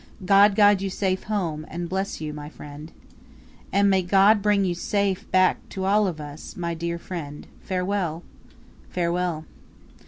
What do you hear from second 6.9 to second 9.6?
friend. Farewell!" "Farewell!"